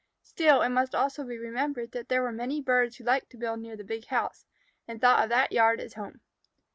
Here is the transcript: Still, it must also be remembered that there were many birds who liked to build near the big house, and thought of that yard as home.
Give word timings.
Still, 0.23 0.63
it 0.63 0.69
must 0.69 0.95
also 0.95 1.23
be 1.23 1.37
remembered 1.37 1.91
that 1.91 2.09
there 2.09 2.23
were 2.23 2.31
many 2.31 2.59
birds 2.59 2.95
who 2.97 3.03
liked 3.03 3.29
to 3.29 3.37
build 3.37 3.59
near 3.59 3.77
the 3.77 3.83
big 3.83 4.07
house, 4.07 4.47
and 4.87 4.99
thought 4.99 5.21
of 5.23 5.29
that 5.29 5.51
yard 5.51 5.79
as 5.79 5.93
home. 5.93 6.21